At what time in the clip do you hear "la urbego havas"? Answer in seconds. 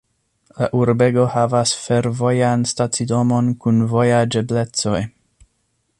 0.61-1.73